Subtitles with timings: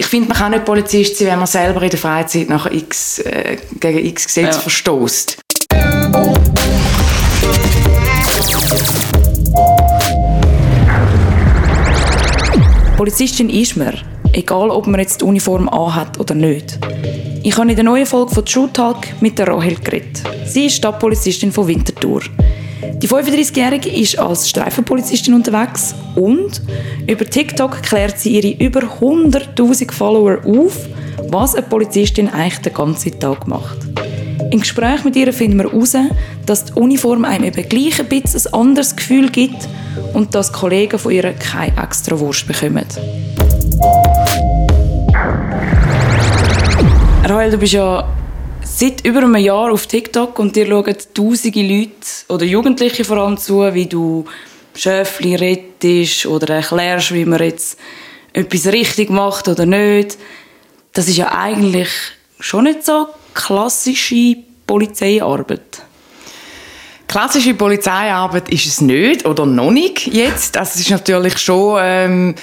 [0.00, 3.18] Ich finde, man kann nicht Polizist sein, wenn man selber in der Freizeit nach X,
[3.18, 4.60] äh, gegen X Gesetz ja.
[4.60, 5.38] verstößt.
[12.96, 13.98] Polizistin ist man,
[14.32, 16.78] egal ob man jetzt die Uniform anhat oder nicht.
[17.42, 20.22] Ich habe in der neuen Folge von True Talk mit der Rahel geredet.
[20.46, 22.22] Sie ist Stadtpolizistin von Winterthur.
[22.82, 26.62] Die 35-Jährige ist als Streifenpolizistin unterwegs und
[27.06, 30.86] über TikTok klärt sie ihre über 100.000 Follower auf,
[31.28, 33.78] was eine Polizistin eigentlich den ganzen Tag macht.
[34.50, 35.96] Im Gespräch mit ihr finden wir heraus,
[36.46, 39.68] dass die Uniform einem eben gleich ein bisschen ein anderes Gefühl gibt
[40.14, 42.86] und dass Kollegen von ihr keine extra Wurst bekommen.
[47.24, 48.08] Rahel, du bist ja
[48.62, 51.90] seit über einem Jahr auf TikTok und dir schauen tausende Leute
[52.28, 54.24] oder Jugendliche vor allem zu, wie du
[54.74, 57.78] Schöfli rettest oder erklärst, wie man jetzt
[58.32, 60.18] etwas richtig macht oder nicht.
[60.92, 61.88] Das ist ja eigentlich
[62.38, 65.82] schon nicht so klassische Polizeiarbeit.
[67.08, 70.58] Klassische Polizeiarbeit ist es nicht oder noch nicht jetzt.
[70.58, 72.34] Also es ist natürlich schon ähm,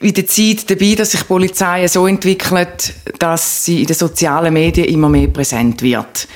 [0.00, 4.88] in der Zeit dabei, dass sich Polizei so entwickelt, dass sie in den sozialen Medien
[4.88, 6.28] immer mehr präsent wird.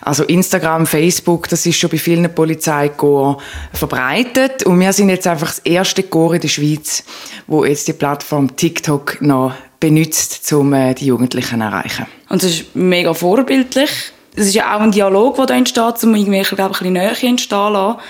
[0.00, 5.48] Also Instagram, Facebook, das ist schon bei vielen Polizeikorps verbreitet und wir sind jetzt einfach
[5.48, 7.04] das erste Korps in der Schweiz,
[7.46, 12.06] wo jetzt die Plattform TikTok noch benutzt, um äh, die Jugendlichen zu erreichen.
[12.28, 14.13] Und das ist mega vorbildlich.
[14.36, 16.92] Es ist ja auch ein Dialog, der da entsteht, um irgendwie, ich glaube, ein bisschen
[16.92, 18.00] Nähe entstehen lassen.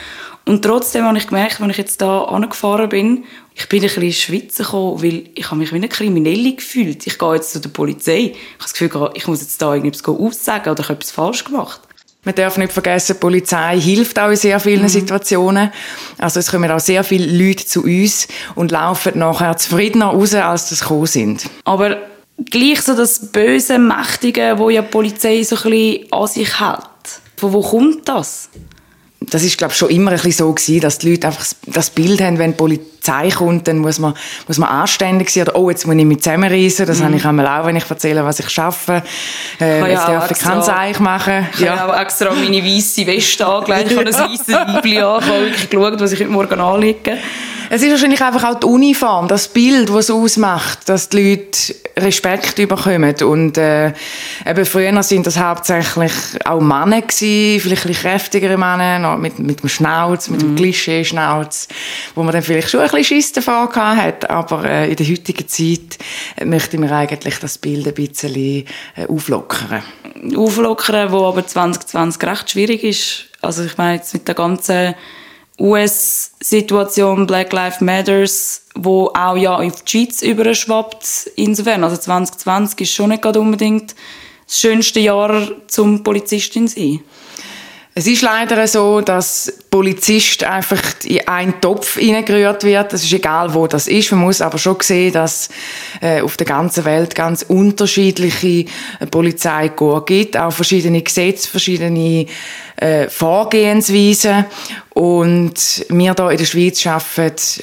[0.46, 4.02] Und trotzdem habe ich gemerkt, als ich jetzt hier angefahren bin, ich bin ein bisschen
[4.02, 7.06] ins Schwitzen gekommen, weil ich habe mich wie eine Kriminelle gefühlt.
[7.06, 8.32] Ich gehe jetzt zu der Polizei.
[8.34, 11.44] Ich habe das Gefühl, ich muss jetzt da irgendetwas aussagen oder ich habe etwas falsch
[11.44, 11.80] gemacht.
[12.24, 14.88] Man darf nicht vergessen, die Polizei hilft auch in sehr vielen mhm.
[14.88, 15.70] Situationen.
[16.18, 20.70] Also es kommen auch sehr viele Leute zu uns und laufen nachher zufriedener raus, als
[20.70, 21.44] sie gekommen sind.
[21.64, 21.98] Aber
[22.50, 26.90] gleich so das böse, mächtige, wo ja die Polizei so ein bisschen an sich hat.
[27.36, 28.48] Von wo kommt das?
[29.30, 32.20] das ist glaube schon immer ein bisschen so gewesen, dass die Leute einfach das Bild
[32.20, 34.14] haben, wenn die Polizei kommt, dann muss man,
[34.46, 36.86] muss man anständig sein oder oh, jetzt muss ich mich zusammenreißen.
[36.86, 37.04] Das mhm.
[37.04, 39.02] habe ich einmal auch, wenn ich erzähle, was ich schaffe.
[39.60, 41.46] Äh, ich jetzt darf ich kein Zeich machen.
[41.54, 41.78] Ich ja.
[41.78, 45.40] habe auch extra meine weiße Weste angelegt, ich habe ein weißes Weibli an, ich habe
[45.40, 47.18] wirklich geschaut, was ich heute Morgen anlege.
[47.74, 51.74] Es ist wahrscheinlich einfach auch die Uniform, das Bild, das es ausmacht, dass die Leute
[51.96, 53.16] Respekt bekommen.
[53.24, 53.92] Und äh,
[54.46, 56.12] eben früher sind das hauptsächlich
[56.44, 60.54] auch Männer gewesen, vielleicht ein kräftigere Männer, mit, mit dem Schnauz, mit dem mhm.
[60.54, 61.66] Klischee-Schnauz,
[62.14, 64.30] wo man dann vielleicht schon ein bisschen Schiss davor hat.
[64.30, 65.98] Aber äh, in der heutigen Zeit
[66.44, 68.64] möchte man eigentlich das Bild ein bisschen äh,
[69.08, 69.82] auflockern.
[70.36, 73.24] Auflockern, wo aber 2020 recht schwierig ist.
[73.42, 74.94] Also ich meine jetzt mit der ganzen
[75.58, 81.30] US-Situation Black Lives Matters, wo auch ja auf die Schweiz überschwappt.
[81.36, 83.94] Insofern, also 2020 ist schon nicht gerade unbedingt
[84.46, 87.00] das schönste Jahr zum Polizistin sein.
[87.96, 92.92] Es ist leider so, dass Polizist einfach in einen Topf hineingerührt wird.
[92.92, 94.10] Es ist egal, wo das ist.
[94.10, 95.48] Man muss aber schon sehen, dass
[96.00, 98.68] äh, auf der ganzen Welt ganz unterschiedliche
[98.98, 102.26] äh, Polizeikorps gibt, auch verschiedene Gesetze, verschiedene
[102.76, 104.46] äh, Vorgehensweisen.
[104.90, 107.62] Und wir hier in der Schweiz arbeiten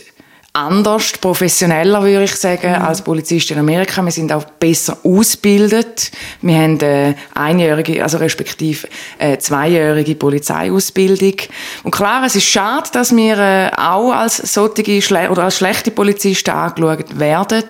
[0.53, 2.81] anders, professioneller, würde ich sagen, mhm.
[2.81, 4.01] als Polizisten in Amerika.
[4.01, 6.11] Wir sind auch besser ausgebildet.
[6.41, 11.35] Wir haben äh, einjährige, also respektive äh, zweijährige Polizeiausbildung.
[11.83, 16.51] Und klar, es ist schade, dass wir äh, auch als solche oder als schlechte Polizisten
[16.51, 17.63] angeschaut werden.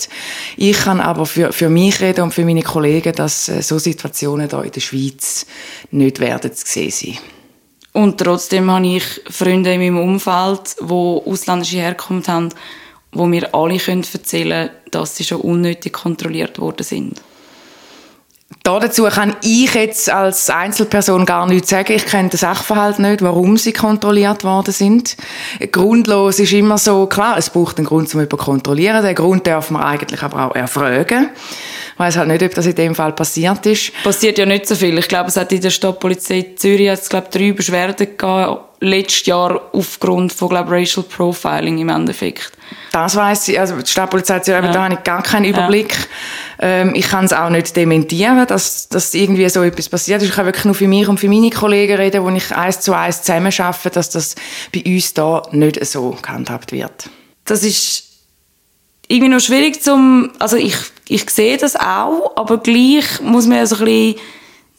[0.57, 4.63] Ich kann aber für, für mich reden und für meine Kollegen, dass so Situationen hier
[4.63, 5.45] in der Schweiz
[5.91, 7.40] nicht werden zu sehen sein.
[7.93, 12.49] Und trotzdem habe ich Freunde in meinem Umfeld, die ausländische Herkunft haben,
[13.11, 17.21] wo mir alle erzählen können, dass sie schon unnötig kontrolliert worden sind.
[18.63, 21.93] Da dazu kann ich jetzt als Einzelperson gar nichts sagen.
[21.93, 25.17] Ich kenne das Sachverhalt nicht, warum sie kontrolliert worden sind.
[25.71, 29.03] Grundlos ist immer so, klar, es braucht einen Grund, um jemanden zu kontrollieren.
[29.03, 31.29] Den Grund darf man eigentlich aber auch erfragen.
[32.01, 33.91] Ich weiss halt nicht, ob das in dem Fall passiert ist.
[34.03, 34.97] Passiert ja nicht so viel.
[34.97, 39.61] Ich glaube, es hat in der Stadtpolizei Zürich jetzt, glaube drei Beschwerden gegeben, letztes Jahr
[39.71, 42.53] aufgrund von, glaube Racial Profiling im Endeffekt.
[42.91, 43.59] Das weiss ich.
[43.59, 44.71] Also, die Stadtpolizei Zürich, ja.
[44.71, 45.95] da habe ich gar keinen Überblick.
[46.59, 46.67] Ja.
[46.67, 50.29] Ähm, ich kann es auch nicht dementieren, dass, dass irgendwie so etwas passiert ist.
[50.29, 52.93] Ich kann wirklich nur für mich und für meine Kollegen reden, wo ich eins zu
[52.93, 54.33] eins zusammen arbeite, dass das
[54.73, 57.11] bei uns da nicht so gehandhabt wird.
[57.45, 58.10] Das ist
[59.11, 60.75] irgendwie noch schwierig zum, also ich,
[61.07, 64.15] ich sehe das auch, aber gleich muss man ja so ein bisschen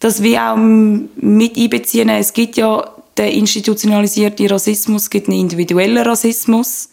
[0.01, 2.09] das wie auch mit einbeziehen.
[2.09, 2.85] Es gibt ja
[3.17, 6.89] den institutionalisierten Rassismus, es gibt einen individuellen Rassismus.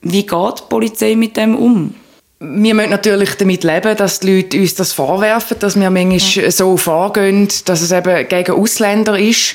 [0.00, 1.94] Wie geht die Polizei mit dem um?
[2.44, 6.50] Wir müssen natürlich damit leben, dass die Leute uns das vorwerfen, dass wir manchmal ja.
[6.50, 9.54] so vorgehen, dass es eben gegen Ausländer ist.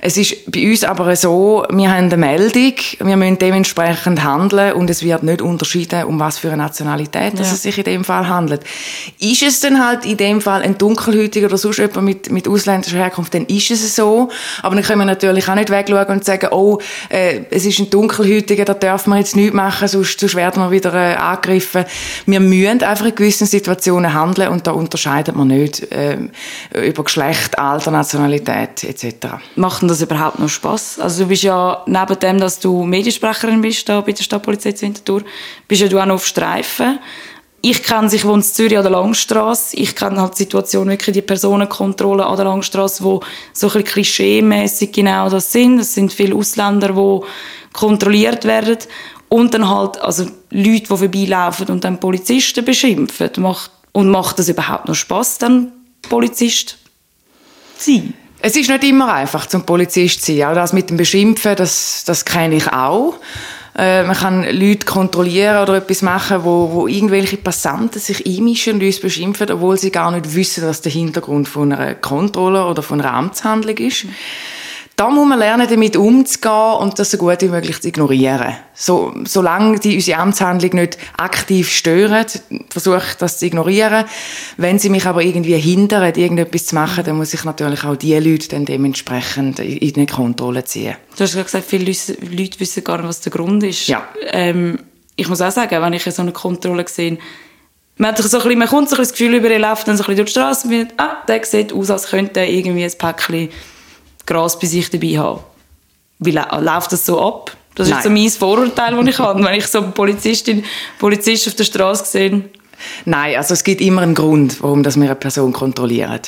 [0.00, 4.88] Es ist bei uns aber so, wir haben eine Meldung, wir müssen dementsprechend handeln und
[4.88, 7.40] es wird nicht unterschieden, um was für eine Nationalität ja.
[7.40, 8.62] es sich in dem Fall handelt.
[9.18, 12.98] Ist es dann halt in dem Fall ein Dunkelhäutiger oder sonst jemand mit, mit ausländischer
[12.98, 14.28] Herkunft, dann ist es so.
[14.62, 17.90] Aber dann können wir natürlich auch nicht wegschauen und sagen, oh, äh, es ist ein
[17.90, 21.84] Dunkelhäutiger, da dürfen wir jetzt nichts machen, sonst, sonst werden wir wieder äh, angegriffen
[22.30, 26.18] wir müssen einfach in gewissen Situationen handeln und da unterscheidet man nicht äh,
[26.74, 29.28] über Geschlecht, Alter, Nationalität etc.
[29.56, 31.00] Macht denn das überhaupt noch Spaß?
[31.00, 35.22] Also du bist ja neben dem, dass du Mediensprecherin bist da bei der Stadtpolizei Winterthur,
[35.66, 36.98] bist ja du auch noch auf Streifen.
[37.62, 39.76] Ich kenne sich, wohnt in Zürich an der Langstrasse.
[39.76, 43.20] Ich kenne halt die Situation wirklich die Personenkontrolle an der Langstrasse, wo
[43.52, 45.80] so ein bisschen klischeemäßig genau das sind.
[45.80, 47.26] Es sind viele Ausländer, die
[47.72, 48.78] kontrolliert werden.
[49.28, 53.30] Und dann halt, also Leute, die vorbeilaufen und dann Polizisten beschimpfen.
[53.38, 55.72] Macht, und macht das überhaupt noch Spass, dann
[56.02, 56.78] Polizist
[57.76, 58.14] zu sein?
[58.40, 60.44] Es ist nicht immer einfach, zum Polizist zu sein.
[60.44, 63.14] Auch das mit dem Beschimpfen, das, das kenne ich auch.
[63.76, 68.82] Äh, man kann Leute kontrollieren oder etwas machen, wo, wo irgendwelche Passanten sich einmischen und
[68.82, 73.00] uns beschimpfen, obwohl sie gar nicht wissen, was der Hintergrund von einer Kontrolle oder von
[73.00, 74.06] einer Amtshandlung ist.
[74.98, 78.56] Da muss man lernen, damit umzugehen und das so gut wie möglich zu ignorieren.
[78.74, 82.26] So, solange die unsere Amtshandlung nicht aktiv stören,
[82.68, 84.06] versuche ich das zu ignorieren.
[84.56, 88.18] Wenn sie mich aber irgendwie hindern, irgendetwas zu machen, dann muss ich natürlich auch die
[88.18, 90.96] Leute dann dementsprechend in die Kontrolle ziehen.
[91.16, 93.86] Du hast gesagt, viele Leute wissen gar nicht, was der Grund ist.
[93.86, 94.02] Ja.
[94.32, 94.80] Ähm,
[95.14, 97.18] ich muss auch sagen, wenn ich so eine Kontrolle sehe,
[97.98, 99.86] man, hat so ein bisschen, man kommt so ein bisschen das Gefühl über, er läuft
[99.86, 102.40] dann so ein bisschen durch die Straße und findet, ah, der sieht aus, als könnte
[102.40, 103.48] er irgendwie ein Päckchen
[104.28, 105.40] Gras bei sich dabei haben.
[106.18, 107.56] Wie läuft das so ab?
[107.74, 108.02] Das ist Nein.
[108.02, 109.42] so mein Vorurteil, das ich habe.
[109.42, 110.64] Wenn ich so eine Polizistin,
[110.98, 112.44] Polizist auf der Straße sehe,
[113.04, 116.20] Nein, also es gibt immer einen Grund, warum das wir eine Person kontrollieren.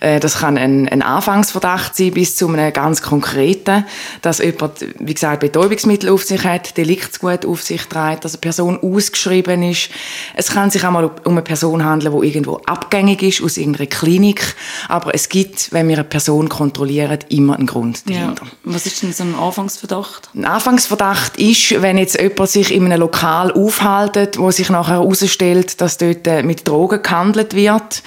[0.00, 3.84] Äh, das kann ein, ein Anfangsverdacht sein, bis zu einem ganz konkreten,
[4.22, 8.78] dass jemand, wie gesagt, Betäubungsmittel auf sich hat, Deliktsgut auf sich trägt, dass eine Person
[8.80, 9.90] ausgeschrieben ist.
[10.34, 13.86] Es kann sich auch mal um eine Person handeln, die irgendwo abgängig ist aus irgendeiner
[13.86, 14.54] Klinik.
[14.88, 18.44] Aber es gibt, wenn wir eine Person kontrollieren, immer einen Grund dahinter.
[18.44, 18.50] Ja.
[18.64, 20.30] Was ist denn so ein Anfangsverdacht?
[20.34, 25.80] Ein Anfangsverdacht ist, wenn jetzt jemand sich in einem Lokal aufhält, wo sich nachher herausstellt,
[25.80, 28.02] dass dass dort äh, mit Drogen gehandelt wird.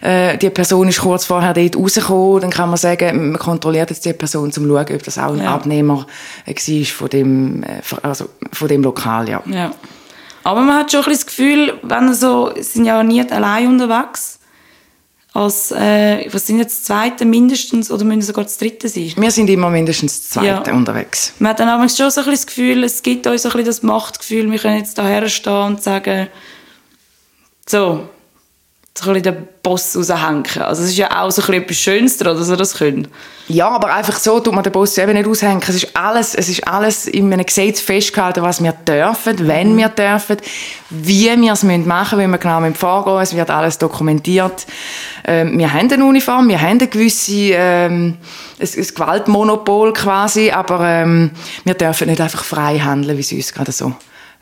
[0.00, 4.04] Äh, die Person ist kurz vorher dort rausgekommen, dann kann man sagen, man kontrolliert jetzt
[4.04, 5.54] die Person, um zu schauen, ob das auch ein ja.
[5.54, 6.06] Abnehmer
[6.46, 7.64] äh, war von dem,
[8.02, 9.42] also von dem Lokal, ja.
[9.46, 9.72] ja.
[10.44, 14.38] Aber man hat schon ein das Gefühl, wenn so, sind ja nie allein unterwegs,
[15.32, 19.12] als, äh, was sind jetzt das zweite mindestens oder müssen sogar das dritte sein?
[19.16, 20.76] Wir sind immer mindestens das zweite ja.
[20.76, 21.34] unterwegs.
[21.38, 23.82] Man hat dann aber schon so ein das Gefühl, es gibt uns ein bisschen das
[23.82, 26.28] Machtgefühl, wir können jetzt da herstehen und sagen,
[27.68, 28.08] so,
[28.98, 30.44] so ein bisschen den Boss raushängen.
[30.60, 33.08] Also es ist ja auch so ein bisschen etwas Schönes daran, dass er das können.
[33.48, 35.62] Ja, aber einfach so tut man den Boss eben nicht aushängen.
[35.62, 39.88] Es ist alles, es ist alles in einem Gesetz festgehalten, was wir dürfen, wenn wir
[39.88, 40.38] dürfen,
[40.90, 44.66] wie wir es machen müssen, wie wir genau vorgehen Es wird alles dokumentiert.
[45.24, 48.16] Ähm, wir haben eine Uniform, wir haben eine gewisse, ähm,
[48.58, 51.30] ein, ein Gewaltmonopol quasi, aber ähm,
[51.64, 53.92] wir dürfen nicht einfach frei handeln, wie es uns gerade so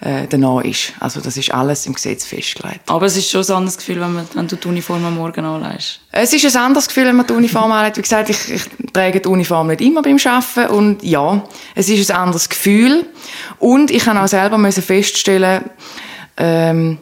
[0.01, 0.93] äh, danach ist.
[1.01, 2.81] Also das ist alles im Gesetz festgelegt.
[2.87, 5.45] Aber es ist schon ein anderes Gefühl, wenn, man, wenn du die Uniform am Morgen
[5.45, 6.01] anlegst.
[6.13, 7.97] Es ist ein anderes Gefühl, wenn man die Uniform anlegt.
[7.97, 12.11] Wie gesagt, ich, ich trage die Uniform nicht immer beim Arbeiten und ja, es ist
[12.11, 13.07] ein anderes Gefühl.
[13.59, 15.65] Und ich habe auch selber feststellen,
[16.37, 16.99] ähm,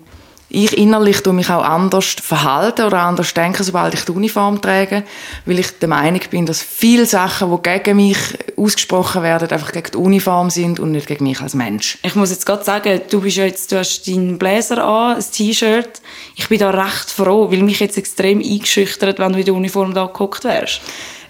[0.55, 5.03] ich innerlich tue mich auch anders verhalten oder anders denken, sobald ich die Uniform trage,
[5.47, 8.19] weil ich der Meinung bin, dass viele Sachen, die gegen mich
[8.57, 11.99] ausgesprochen werden, einfach gegen die Uniform sind und nicht gegen mich als Mensch.
[12.03, 15.25] Ich muss jetzt gerade sagen, du bist ja jetzt, du hast deinen Bläser an, ein
[15.33, 16.03] T-Shirt.
[16.37, 19.95] Ich bin da recht froh, weil mich jetzt extrem eingeschüchtert, wenn du in der Uniform
[19.95, 20.83] da geguckt wärst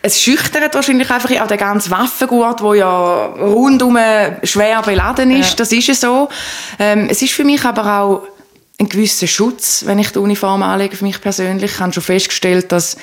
[0.02, 3.96] es schüchtert wahrscheinlich einfach auch der ganze Waffengurt, wo ja rundum
[4.42, 5.50] schwer beladen ist.
[5.50, 5.56] Ja.
[5.56, 6.28] Das ist ja so.
[6.78, 8.22] Ähm, es ist für mich aber auch
[8.78, 11.72] einen gewissen Schutz, wenn ich die Uniform anlege für mich persönlich.
[11.72, 12.96] Ich habe schon festgestellt, dass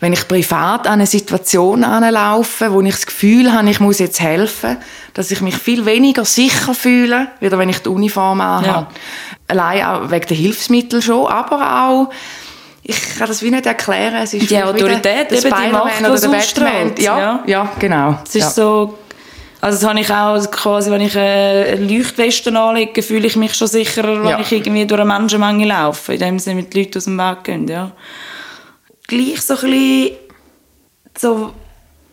[0.00, 4.20] wenn ich privat an eine Situation anlaufe, wo ich das Gefühl habe, ich muss jetzt
[4.20, 4.78] helfen,
[5.12, 8.88] dass ich mich viel weniger sicher fühle, wieder wenn ich die Uniform anhabe.
[8.90, 9.00] Ja.
[9.48, 12.10] Allein auch wegen der Hilfsmittel schon, aber auch
[12.82, 14.16] ich kann das wie nicht erklären.
[14.22, 16.94] Es ist die Autorität, der, der Spider-Man oder der Batman.
[16.98, 18.18] Ja, ja, ja, genau.
[18.24, 18.50] Es ist ja.
[18.50, 18.98] so
[19.60, 23.68] also das habe ich auch quasi, wenn ich eine Leuchtweste anlege, fühle ich mich schon
[23.68, 24.40] sicherer, wenn ja.
[24.40, 27.44] ich irgendwie durch eine Menschenmenge laufe, in dem Sinne mit den Leuten aus dem Weg
[27.44, 27.92] gehen, ja.
[29.06, 30.10] Gleich so ein bisschen
[31.18, 31.52] so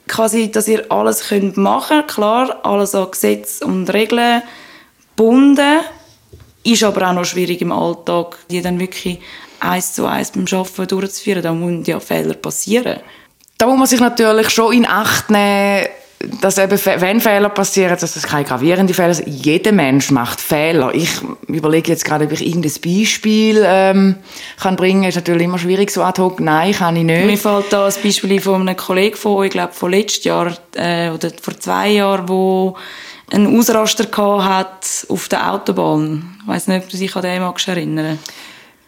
[0.08, 4.42] quasi, dass ihr alles könnt machen könnt, klar, alles an Gesetze und Regeln
[5.16, 5.80] gebunden.
[6.64, 9.20] Ist aber auch noch schwierig im Alltag, die dann wirklich
[9.60, 11.42] eins zu eins beim Arbeiten durchzuführen.
[11.42, 13.00] Da müssen ja Fehler passieren.
[13.58, 15.88] Da muss man sich natürlich schon in Acht nehmen,
[16.42, 19.28] dass eben, wenn Fehler passieren, dass das keine gravierenden Fehler sind.
[19.28, 20.94] Jeder Mensch macht Fehler.
[20.96, 21.10] Ich
[21.48, 24.16] überlege jetzt gerade, ob ich irgendein Beispiel ähm,
[24.60, 25.10] kann bringen kann.
[25.10, 26.40] Ist natürlich immer schwierig, so ad hoc.
[26.40, 27.26] Nein, kann ich nicht.
[27.26, 31.10] Mir fällt da ein Beispiel von einem Kollegen von, ich glaube, von letztes Jahr äh,
[31.10, 32.76] oder vor zwei Jahren, wo
[33.32, 34.08] einen Ausraster
[34.44, 36.38] hat auf der Autobahn.
[36.42, 38.18] Ich weiss nicht, ob du dich an den magst erinnern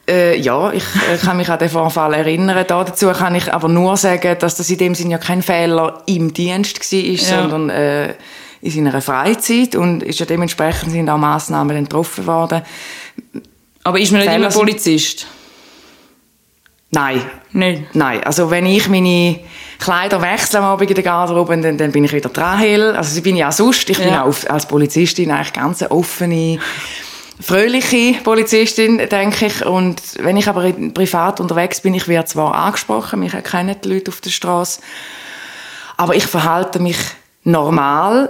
[0.10, 2.66] äh, ja, ich äh, kann mich an den Vorfall erinnern.
[2.68, 6.02] Da dazu kann ich aber nur sagen, dass das in dem Sinne ja kein Fehler
[6.08, 7.18] im Dienst war, ja.
[7.18, 8.14] sondern äh,
[8.62, 12.62] in seiner Freizeit und ist ja dementsprechend sind auch Massnahmen getroffen worden.
[13.84, 15.28] Aber ist man nicht immer Polizist?
[16.92, 17.22] Nein.
[17.52, 17.96] Nicht?
[17.96, 18.24] Nein.
[18.24, 19.40] Also wenn ich meine
[19.80, 22.62] Kleider wechsle am Abend in der Garderobe, dann, dann bin ich wieder dran.
[22.96, 23.90] Also ich bin ja auch sonst.
[23.90, 24.06] Ich ja.
[24.06, 26.60] bin auch als Polizistin eigentlich ganz offene,
[27.40, 29.66] fröhliche Polizistin, denke ich.
[29.66, 34.12] Und wenn ich aber privat unterwegs bin, ich werde zwar angesprochen, mich erkennen die Leute
[34.12, 34.82] auf der Straße,
[35.98, 36.98] aber ich verhalte mich
[37.44, 38.30] normal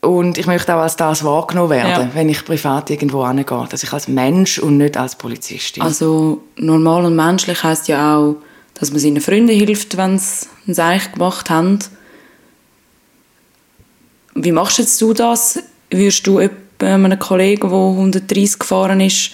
[0.00, 2.10] und ich möchte auch als das wahrgenommen werden, ja.
[2.14, 3.66] wenn ich privat irgendwo hingehe.
[3.68, 5.82] Dass ich als Mensch und nicht als Polizistin.
[5.82, 8.36] Also normal und menschlich heißt ja auch,
[8.74, 11.80] dass man seinen Freunden hilft, wenn sie es eigentlich gemacht haben.
[14.34, 15.58] Wie machst jetzt du das?
[15.90, 16.40] Würdest du
[16.82, 19.32] einem Kollegen, der 130 gefahren ist,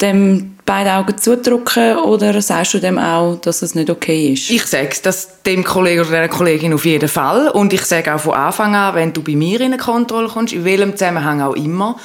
[0.00, 4.50] dem beide Augen zudrücken oder sagst du dem auch, dass es nicht okay ist?
[4.50, 8.20] Ich sage es dem Kollegen oder der Kollegin auf jeden Fall und ich sage auch
[8.20, 11.54] von Anfang an, wenn du bei mir in eine Kontrolle kommst, in welchem Zusammenhang auch
[11.54, 11.98] immer,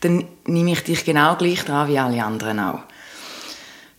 [0.00, 2.80] dann nehme ich dich genau gleich dran wie alle anderen auch.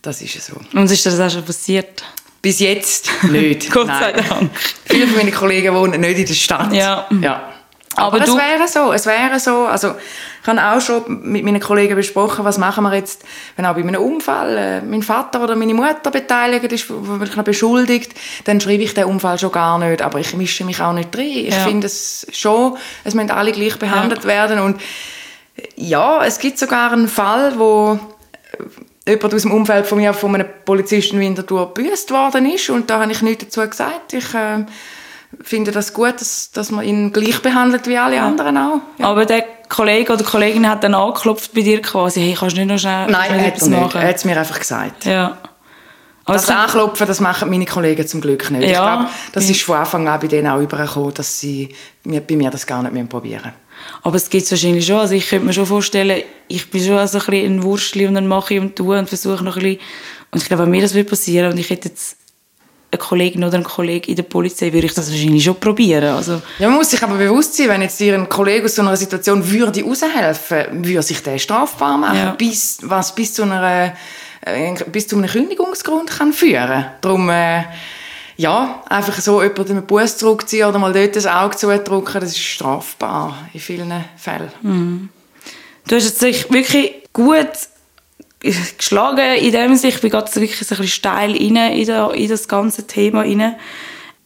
[0.02, 0.54] Das ist so.
[0.74, 2.04] Und ist das auch schon passiert?
[2.40, 3.70] Bis jetzt nicht.
[3.70, 4.50] Gott sei Dank.
[4.84, 6.72] Viele von meinen Kollegen wohnen nicht in der Stadt.
[6.72, 7.08] Ja.
[7.20, 7.57] ja.
[7.98, 9.66] Aber, Aber es wäre so, es wäre so.
[9.66, 9.94] Also
[10.42, 13.24] ich habe auch schon mit meinen Kollegen besprochen, was machen wir jetzt,
[13.56, 18.12] wenn auch bei einem Unfall äh, mein Vater oder meine Mutter beteiligt ist, wird beschuldigt,
[18.44, 20.00] dann schreibe ich den Unfall schon gar nicht.
[20.02, 21.46] Aber ich mische mich auch nicht drin.
[21.46, 21.64] Ich ja.
[21.64, 24.28] finde es schon, es müssen alle gleich behandelt ja.
[24.28, 24.60] werden.
[24.60, 24.80] Und
[25.76, 27.98] ja, es gibt sogar einen Fall, wo
[29.08, 33.00] jemand aus dem Umfeld von mir von einem Polizisten Winterthur gebüßt worden ist und da
[33.00, 34.12] habe ich nichts dazu gesagt.
[34.12, 34.64] Ich äh,
[35.42, 38.80] finde das gut, dass, dass man ihn gleich behandelt wie alle anderen auch.
[38.98, 39.06] Ja.
[39.06, 42.70] Aber der Kollege oder Kollegin hat dann angeklopft bei dir quasi, hey, kannst du nicht
[42.70, 43.94] noch schnell Nein, er hat nicht.
[43.94, 45.04] Er hat es mir einfach gesagt.
[45.04, 45.38] Ja.
[46.24, 48.64] Also das Anklopfen, das machen meine Kollegen zum Glück nicht.
[48.64, 48.68] Ja.
[48.68, 52.50] Ich glaube, das ist von Anfang an bei denen auch übergekommen, dass sie bei mir
[52.50, 53.54] das gar nicht probieren müssen.
[54.02, 54.96] Aber es gibt es wahrscheinlich schon.
[54.96, 58.14] Also ich könnte mir schon vorstellen, ich bin schon so ein bisschen ein Wurstli und
[58.14, 59.80] dann mache ich und tue und versuche noch ein bisschen.
[60.30, 62.18] Und ich glaube, wenn mir das passieren würde und ich hätte jetzt
[62.90, 66.04] eine Kollegin oder einen Kollegen in der Polizei, würde ich das wahrscheinlich schon probieren.
[66.04, 66.40] Also.
[66.58, 68.96] Ja, man muss sich aber bewusst sein, wenn jetzt dir ein Kollege aus so einer
[68.96, 72.30] Situation würde raushelfen, würde sich der strafbar machen, ja.
[72.32, 73.92] bis, was bis zu einer,
[74.40, 76.86] äh, bis zu einem Kündigungsgrund kann führen.
[77.02, 77.64] Darum, äh,
[78.38, 82.38] ja, einfach so jemanden einen Bus zurückziehen oder mal dort das Auge zudrücken, das ist
[82.38, 84.52] strafbar in vielen Fällen.
[84.62, 85.08] Mhm.
[85.86, 87.48] Du hast jetzt wirklich gut
[88.40, 89.94] geschlagen in dem Sinne.
[89.94, 93.56] Ich bin gerade wirklich ein bisschen steil rein in, da, in das ganze Thema rein.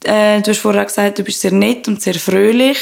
[0.05, 2.79] Äh, du hast vorher gesagt, du bist sehr nett und sehr fröhlich.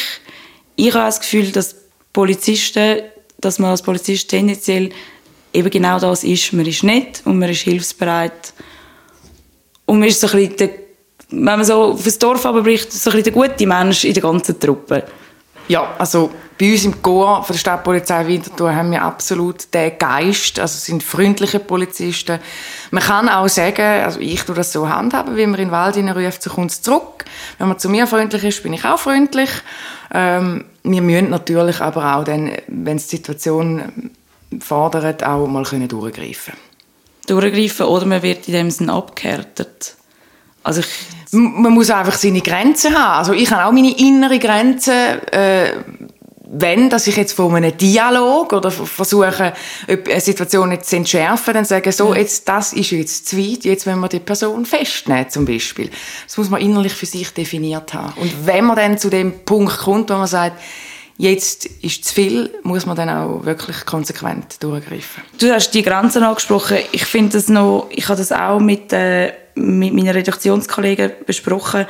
[0.77, 1.77] Ich habe das Gefühl, dass
[2.13, 3.03] Polizisten,
[3.39, 4.91] dass man als Polizist tendenziell
[5.53, 6.53] eben genau das ist.
[6.53, 8.53] Man ist nett und man ist hilfsbereit.
[9.87, 10.71] Und man ist so ein bisschen der,
[11.31, 14.23] wenn man so auf das Dorf bricht, so ein bisschen der gute Mensch in der
[14.23, 15.05] ganzen Truppe.
[15.71, 20.59] Ja, also bei uns im Chor von der Stadtpolizei Winterthur haben wir absolut den Geist,
[20.59, 22.41] also sind freundliche Polizisten.
[22.91, 25.97] Man kann auch sagen, also ich tue das so handhaben, wie man in den Wald
[25.97, 27.25] ruft, so kommt es zurück.
[27.59, 29.51] Wenn man zu mir freundlich ist, bin ich auch freundlich.
[30.13, 34.11] Ähm, wir müssen natürlich aber auch dann, wenn es die Situation
[34.59, 36.55] fordert, auch mal können durchgreifen
[37.29, 39.95] Durchgreifen oder man wird in dem Sinne abgehärtet.
[40.65, 40.89] Also ich,
[41.33, 43.19] man muss einfach seine Grenzen haben.
[43.19, 44.93] Also ich habe auch meine innere Grenzen,
[45.33, 45.73] äh,
[46.53, 49.53] wenn, dass ich jetzt von einem Dialog oder versuche,
[49.87, 53.87] eine Situation jetzt zu entschärfen, dann sage so, jetzt, das ist jetzt zu weit, jetzt
[53.87, 55.91] wenn wir die Person festnehmen, zum Beispiel.
[56.27, 58.15] Das muss man innerlich für sich definiert haben.
[58.21, 60.61] Und wenn man dann zu dem Punkt kommt, wo man sagt,
[61.19, 65.23] jetzt ist zu viel, muss man dann auch wirklich konsequent durchgreifen.
[65.39, 66.79] Du hast die Grenzen angesprochen.
[66.91, 71.87] Ich finde das noch, ich habe das auch mit, äh, mit meinen Redaktionskollegen besprochen.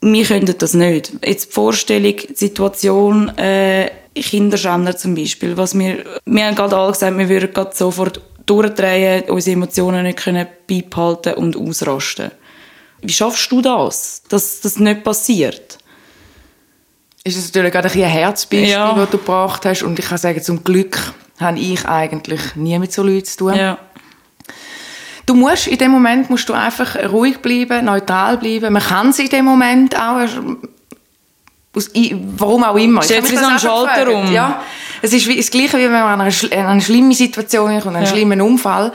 [0.00, 1.12] Wir können das nicht.
[1.24, 6.92] Jetzt die Vorstellung, die Situation, äh, Kinderschänder zum Beispiel, was wir, wir haben gerade alle
[6.92, 12.30] gesagt, wir würden gerade sofort durchdrehen, unsere Emotionen nicht können beibehalten und ausrasten.
[13.00, 15.78] Wie schaffst du das, dass das nicht passiert?
[17.24, 18.94] ist es natürlich gerade ein, ein Herzbeispiel, ja.
[18.94, 19.82] das du gebracht hast.
[19.82, 23.54] Und ich kann sagen, zum Glück habe ich eigentlich nie mit so Leuten zu tun.
[23.54, 23.78] Ja.
[25.26, 28.72] Du musst, in dem Moment musst du einfach ruhig bleiben, neutral bleiben.
[28.72, 30.16] Man kann es in dem Moment auch,
[31.74, 31.90] aus,
[32.36, 33.02] warum auch immer.
[33.02, 34.30] Stellt sich so einen Schalter um.
[34.32, 34.62] Ja.
[35.02, 37.96] Es ist wie, das Gleiche, wie wenn man an eine, an eine schlimme Situation kommt,
[37.96, 38.10] einen ja.
[38.10, 38.92] schlimmen Unfall.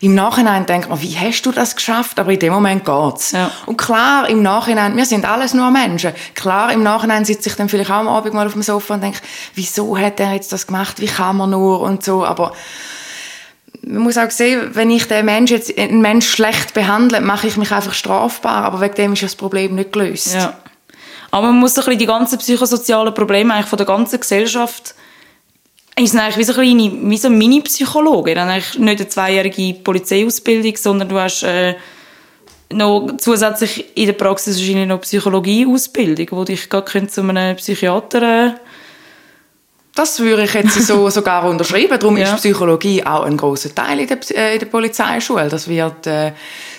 [0.00, 2.18] Im Nachhinein denkt man, wie hast du das geschafft?
[2.18, 3.32] Aber in dem Moment geht's.
[3.32, 3.50] Ja.
[3.64, 6.12] Und klar, im Nachhinein, wir sind alles nur Menschen.
[6.34, 9.02] Klar, im Nachhinein sitze ich dann vielleicht auch am Abend mal auf dem Sofa und
[9.02, 9.20] denke,
[9.54, 11.00] wieso hat er jetzt das gemacht?
[11.00, 11.80] Wie kann man nur?
[11.80, 12.24] Und so.
[12.24, 12.52] Aber,
[13.86, 17.56] man muss auch sehen, wenn ich den Mensch jetzt, einen Mensch schlecht behandle, mache ich
[17.56, 18.64] mich einfach strafbar.
[18.64, 20.34] Aber wegen dem ist das Problem nicht gelöst.
[20.34, 20.58] Ja.
[21.30, 24.94] Aber man muss die ganzen psychosozialen Probleme eigentlich von der ganzen Gesellschaft
[25.96, 28.34] ist eigentlich wie so, wie so Mini-Psychologe.
[28.34, 31.76] Dann eigentlich nicht eine zweijährige Polizeiausbildung, sondern du hast äh,
[32.72, 38.46] noch zusätzlich in der Praxis wahrscheinlich noch Psychologie-Ausbildung, wo dich gerade zu einem Psychiater...
[38.46, 38.54] Äh
[39.94, 41.98] das würde ich jetzt so sogar unterschreiben.
[41.98, 42.24] Darum ja.
[42.24, 45.48] ist Psychologie auch ein großer Teil in der, äh, in der Polizeischule.
[45.48, 46.32] Das wird äh,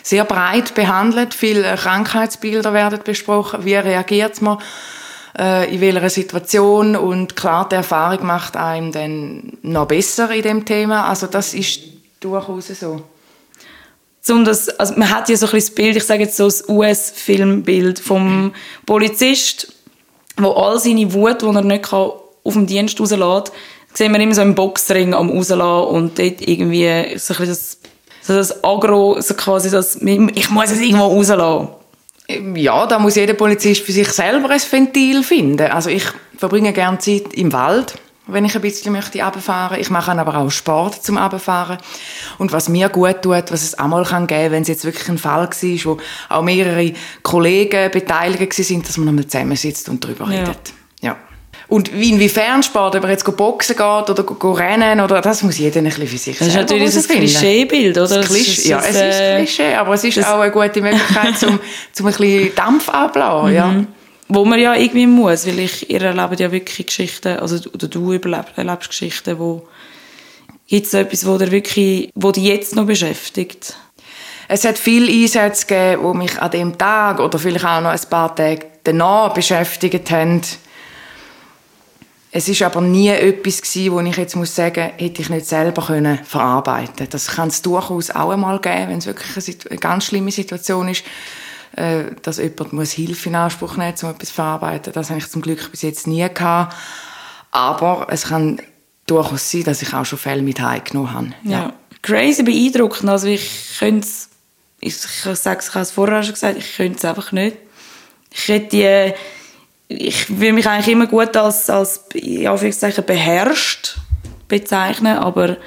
[0.03, 1.33] sehr breit behandelt.
[1.33, 3.63] Viele Krankheitsbilder werden besprochen.
[3.63, 4.59] Wie reagiert man
[5.37, 10.65] äh, in welcher Situation und klar, die Erfahrung macht einem dann noch besser in dem
[10.65, 11.07] Thema.
[11.07, 11.81] Also das ist
[12.19, 13.01] durchaus so.
[14.27, 16.45] Um das, also man hat ja so ein bisschen das Bild, ich sage jetzt so
[16.45, 18.53] das US-Filmbild vom
[18.85, 19.71] Polizist,
[20.37, 22.11] wo all seine Wut, die er nicht kann,
[22.45, 23.51] auf dem Dienst rauslässt,
[23.93, 27.77] sehen wir immer so im Boxring am rauslassen und dort irgendwie so ein das,
[28.21, 31.69] so das Agro, so quasi das, ich muss es irgendwo rauslassen.
[32.55, 35.71] Ja, da muss jeder Polizist für sich selber ein Ventil finden.
[35.71, 36.03] Also ich
[36.37, 39.79] verbringe gerne Zeit im Wald, wenn ich ein bisschen möchte runterfahren.
[39.79, 41.77] Ich mache aber auch Sport zum Runterfahren.
[42.39, 45.19] Und was mir gut tut, was es einmal kann geben, wenn es jetzt wirklich ein
[45.19, 45.97] Fall war, wo
[46.29, 50.39] auch mehrere Kollegen beteiligt sind, dass man einmal zusammensitzt und darüber ja.
[50.39, 50.73] redet.
[51.67, 55.79] Und inwiefern Sport, ob er jetzt boxen geht oder go rennen, oder, das muss jeder
[55.79, 58.07] ein bisschen für sich Das ist natürlich das Klischeebild, oder?
[58.07, 61.43] Das Klischee, ist, ja, es äh, ist Klischee, aber es ist auch eine gute Möglichkeit,
[61.47, 61.59] um,
[61.99, 63.67] um ein bisschen Dampf abzulassen, ja.
[63.67, 63.87] Mhm.
[64.27, 68.11] Wo man ja irgendwie muss, weil ich, ihr erlebt ja wirklich Geschichten, also, oder du
[68.11, 69.67] erlebst, erlebst Geschichten, wo,
[70.67, 73.75] gibt es etwas, wo dir wirklich, wo dich jetzt noch beschäftigt?
[74.47, 78.09] Es hat viele Einsätze gegeben, die mich an dem Tag oder vielleicht auch noch ein
[78.09, 80.41] paar Tage danach beschäftigt haben,
[82.37, 85.85] es ist aber nie etwas gewesen, wo ich jetzt muss sagen, hätte ich nicht selber
[85.85, 87.07] können verarbeiten.
[87.09, 91.05] Das kann es durchaus auch einmal geben, wenn es wirklich eine, ganz schlimme Situation ist,
[91.77, 94.91] äh, dass jemand muss Hilfe in Anspruch nehmen, um etwas zu verarbeiten.
[94.91, 96.75] Das habe ich zum Glück bis jetzt nie gehabt.
[97.51, 98.61] Aber es kann
[99.07, 101.27] durchaus sein, dass ich auch schon Fälle mit heimgenommen habe.
[101.43, 101.51] Ja.
[101.51, 101.73] ja.
[102.01, 103.09] Crazy beeindruckend.
[103.09, 104.27] Also ich könnte es,
[104.81, 107.55] ich, ich sage es, ich habe es vorher schon gesagt, ich könnte es einfach nicht.
[108.29, 109.13] Ich hätte die
[109.87, 113.97] ich will mich eigentlich immer gut als, als in Anführungszeichen beherrscht
[114.47, 115.57] bezeichnen, aber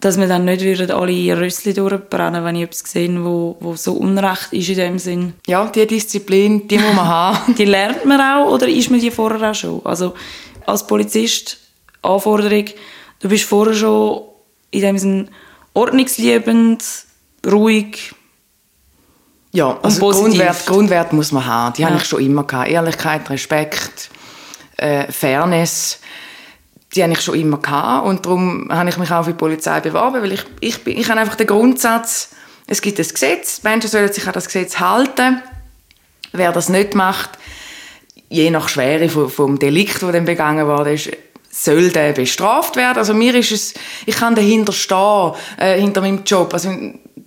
[0.00, 3.92] dass wir dann nicht würden alle Rössli durchbrennen, wenn ich etwas sehe, wo, wo so
[3.92, 5.34] unrecht ist in dem Sinn.
[5.46, 7.54] Ja, die Disziplin, die muss man haben.
[7.54, 9.80] die lernt man auch oder ist man die vorher auch schon?
[9.84, 10.14] Also
[10.66, 11.58] als Polizist
[12.02, 12.64] Anforderung,
[13.20, 14.22] du bist vorher schon
[14.72, 15.28] in dem Sinn
[15.72, 16.84] ordnungsliebend,
[17.46, 18.12] ruhig,
[19.52, 21.74] ja, also Grundwert, Grundwert muss man haben.
[21.74, 21.88] Die ja.
[21.88, 22.70] habe ich schon immer gehabt.
[22.70, 24.10] Ehrlichkeit, Respekt,
[24.78, 26.00] äh, Fairness.
[26.94, 28.06] Die habe ich schon immer gehabt.
[28.06, 31.08] Und darum habe ich mich auch für die Polizei beworben, weil ich, ich, bin, ich
[31.10, 32.30] habe einfach den Grundsatz,
[32.66, 35.42] es gibt ein Gesetz, Menschen sollen sich an das Gesetz halten.
[36.32, 37.30] Wer das nicht macht,
[38.30, 41.10] je nach Schwere vom, vom Delikt, das dann begangen wurde, ist,
[41.50, 42.96] soll der bestraft werden.
[42.96, 43.74] Also mir ist es,
[44.06, 46.54] ich kann dahinter stehen, äh, hinter meinem Job.
[46.54, 46.70] Also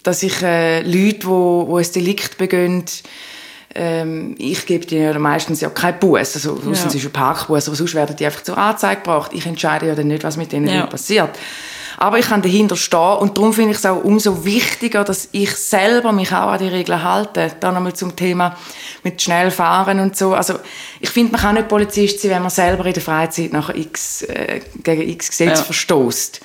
[0.05, 2.85] dass ich äh, Leute, wo, wo ein Delikt begehen,
[3.73, 6.71] ähm, ich gebe denen meistens ja keinen Bus, also ja.
[6.71, 9.31] ist ein Parkbus, aber sonst werden die einfach zur Anzeige gebracht.
[9.33, 10.85] Ich entscheide ja dann nicht, was mit denen ja.
[10.85, 11.31] passiert.
[11.97, 15.51] Aber ich kann dahinter stehen und darum finde ich es auch umso wichtiger, dass ich
[15.55, 17.51] selber mich auch an die Regeln halte.
[17.59, 18.57] Dann nochmal zum Thema
[19.03, 20.33] mit schnell fahren und so.
[20.33, 20.55] Also
[20.99, 24.23] ich finde, man kann nicht Polizist sein, wenn man selber in der Freizeit nach X,
[24.23, 25.65] äh, gegen X Gesetz ja.
[25.65, 26.41] verstößt.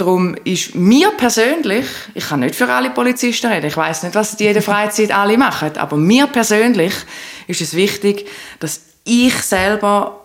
[0.00, 1.84] Darum ist mir persönlich,
[2.14, 5.36] ich kann nicht für alle Polizisten reden, ich weiß nicht, was die in Freizeit alle
[5.36, 6.94] machen, aber mir persönlich
[7.46, 8.26] ist es wichtig,
[8.60, 10.18] dass ich selber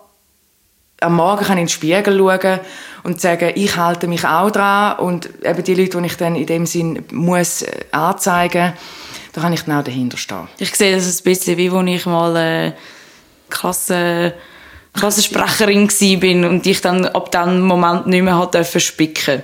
[1.02, 2.62] am Morgen kann in den Spiegel schauen
[3.04, 6.46] und sagen, ich halte mich auch dran und eben die Leute, die ich dann in
[6.46, 8.72] dem Sinn muss äh, anzeigen,
[9.34, 10.48] da kann ich genau dahinter stehen.
[10.58, 12.72] Ich sehe das ein bisschen wie, als ich mal äh,
[13.50, 14.36] Klasse
[14.94, 19.44] Klassensprecherin war und ich dann ab diesem Moment nicht mehr spicken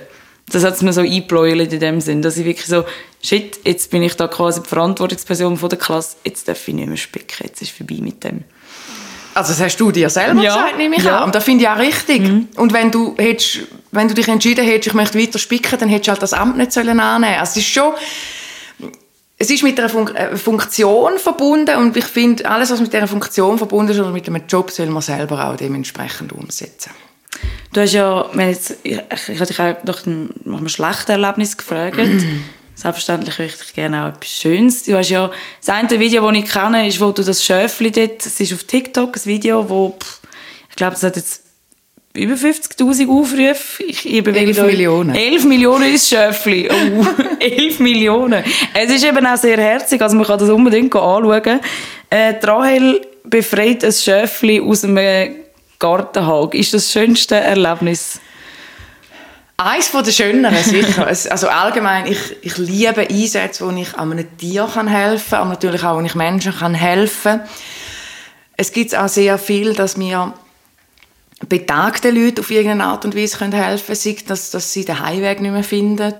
[0.54, 2.84] das hat es mir so eingebläuelt in dem Sinn, dass ich wirklich so,
[3.22, 6.88] shit, jetzt bin ich da quasi die Verantwortungsperson von der Klasse, jetzt darf ich nicht
[6.88, 8.44] mehr spicken, jetzt ist es vorbei mit dem.
[9.34, 10.54] Also das hast du dir selber Ja.
[10.56, 11.18] gesagt, nehme ich Ja.
[11.20, 11.24] an.
[11.24, 12.22] Und das finde ich auch richtig.
[12.56, 13.60] Und wenn du, hättest,
[13.90, 16.58] wenn du dich entschieden hättest, ich möchte weiter spicken, dann hättest du halt das Amt
[16.58, 17.94] nicht sollen annehmen Also es ist schon...
[19.38, 23.08] Es ist mit einer Fun äh, Funktion verbunden und ich finde, alles, was mit dieser
[23.08, 26.92] Funktion verbunden ist oder mit einem Job, soll man selber auch dementsprechend umsetzen.
[27.72, 28.92] Du hast ja, wenn jetzt, ich,
[29.28, 31.98] ich hatte dich auch nach einem, nach einem schlechten Erlebnis gefragt.
[32.74, 34.82] Selbstverständlich möchte ich gerne auch etwas Schönes.
[34.84, 35.30] Du hast ja,
[35.64, 38.64] das eine Video, das ich kenne, ist, wo du das Schöfli dort, es ist auf
[38.64, 40.20] TikTok ein Video, wo, pff,
[40.70, 41.42] ich glaube, es hat jetzt
[42.14, 43.82] über 50'000 Aufrufe.
[43.84, 45.14] Ich, ich bewege 11 da- Millionen.
[45.14, 46.68] 11 Millionen ist Schöfli.
[46.72, 47.06] Oh,
[47.40, 48.42] 11 Millionen.
[48.74, 51.60] Es ist eben auch sehr herzig, also man kann das unbedingt anschauen.
[52.10, 55.36] Äh, Rahel befreit ein Schöfli aus einem
[55.82, 56.54] Gartenhag.
[56.54, 58.20] Ist das schönste Erlebnis?
[59.56, 61.06] Eins von den schöneren, sicher.
[61.06, 65.50] Also allgemein, ich, ich liebe Einsätze, wo ich an einem Tier kann helfen kann, aber
[65.50, 67.40] natürlich auch, wo ich Menschen kann helfen
[68.56, 70.32] Es gibt auch sehr viel, dass mir
[71.48, 75.00] betagten Leute auf irgendeine Art und Weise können helfen können, sei dass, dass sie den
[75.00, 76.14] Heimweg nicht mehr finden,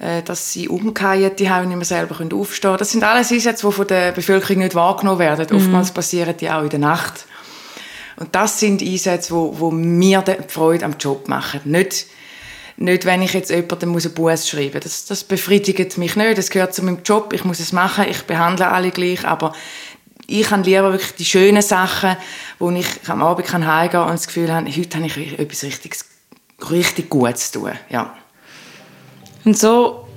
[0.00, 2.78] äh, dass sie umkehren, die nicht mehr selber können aufstehen können.
[2.78, 5.56] Das sind alles Einsätze, die von der Bevölkerung nicht wahrgenommen werden.
[5.56, 7.26] Oftmals passieren die auch in der Nacht.
[8.18, 11.60] Und das sind Einsätze, wo, wo mir die Freude am Job machen.
[11.64, 12.06] Nicht,
[12.76, 14.82] nicht wenn ich jetzt jemandem einen Buß schreiben muss.
[14.82, 16.36] Das, das befriedigt mich nicht.
[16.36, 17.32] Das gehört zu meinem Job.
[17.32, 18.06] Ich muss es machen.
[18.10, 19.24] Ich behandle alle gleich.
[19.24, 19.52] Aber
[20.26, 22.16] ich habe lieber wirklich die schönen Sachen,
[22.58, 25.96] wo ich am Abend kann heimgehen und das Gefühl habe, heute habe ich etwas richtig,
[26.70, 27.72] richtig Gutes zu tun.
[27.88, 28.14] Ja.
[29.44, 30.08] Und so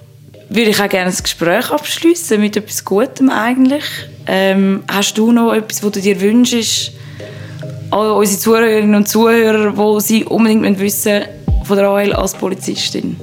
[0.49, 3.85] würde ich auch gerne das Gespräch abschließen mit etwas Gutem eigentlich.
[4.25, 6.91] Ähm, hast du noch etwas, was du dir wünschst,
[7.91, 11.23] all unsere Zuhörerinnen und Zuhörer, wo sie unbedingt wissen
[11.65, 13.17] von der AL als Polizistin?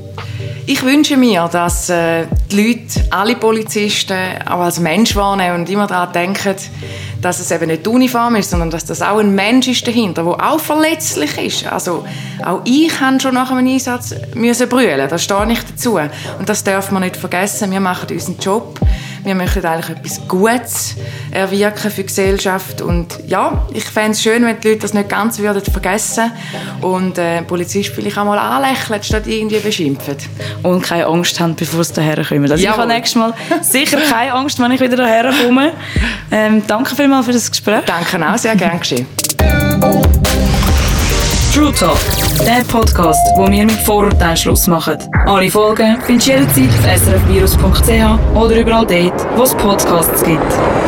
[0.67, 5.87] Ich wünsche mir, dass äh, die Leute, alle Polizisten, auch als Mensch wahrnehmen und immer
[5.87, 6.55] daran denken,
[7.23, 10.25] dass es eben nicht die Uniform ist, sondern dass das auch ein Mensch ist dahinter,
[10.25, 11.67] der auch verletzlich ist.
[11.67, 12.05] Also
[12.45, 15.99] auch ich habe schon nach einem Einsatz müssen brüllen, da stehe ich dazu.
[16.39, 17.71] Und das darf man nicht vergessen.
[17.71, 18.79] Wir machen unseren Job.
[19.25, 20.97] Wir möchten eigentlich etwas Gutes
[21.31, 22.81] erwirken für die Gesellschaft.
[22.81, 26.31] Und ja, ich fände es schön, wenn die Leute das nicht ganz würden vergessen
[26.81, 30.17] und äh, Polizist vielleicht auch mal anlächeln, statt irgendwie beschimpfen.
[30.63, 32.45] Und keine Angst haben, bevor sie daher kommen.
[32.45, 32.83] Also ich Jawohl.
[32.83, 35.73] habe nächstes Mal sicher keine Angst, wenn ich wieder daher komme.
[36.31, 37.83] Ähm, danke vielmals für das Gespräch.
[37.87, 39.07] Danke auch, sehr gern geschehen.
[41.59, 41.99] True Talk,
[42.47, 44.97] der Podcast, wo wir mit Vorurteilen Schluss machen.
[45.27, 50.88] Alle Folgen findest du jederzeit auf srfvirus.ch oder überall dort, wo es Podcasts gibt.